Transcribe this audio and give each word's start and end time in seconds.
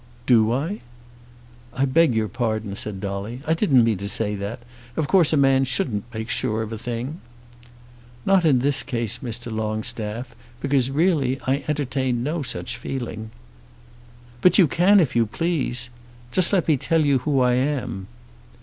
"Do 0.25 0.51
I?" 0.51 0.81
"I 1.75 1.85
beg 1.85 2.15
your 2.15 2.27
pardon," 2.27 2.75
said 2.75 2.99
Dolly. 2.99 3.41
"I 3.45 3.53
didn't 3.53 3.83
mean 3.83 3.99
to 3.99 4.09
say 4.09 4.33
that. 4.33 4.59
Of 4.95 5.07
course 5.07 5.31
a 5.31 5.37
man 5.37 5.63
shouldn't 5.63 6.11
make 6.11 6.27
sure 6.27 6.63
of 6.63 6.73
a 6.73 6.77
thing." 6.79 7.21
"Not 8.25 8.43
in 8.43 8.57
this 8.65 8.81
case, 8.81 9.19
Mr. 9.19 9.55
Longstaff; 9.55 10.35
because 10.59 10.89
really 10.89 11.39
I 11.45 11.63
entertain 11.67 12.23
no 12.23 12.41
such 12.41 12.77
feeling." 12.77 13.29
"But 14.41 14.57
you 14.57 14.65
can 14.67 14.99
if 14.99 15.15
you 15.15 15.27
please. 15.27 15.91
Just 16.31 16.51
let 16.51 16.67
me 16.67 16.77
tell 16.77 17.05
you 17.05 17.19
who 17.19 17.41
I 17.41 17.53
am." 17.53 18.07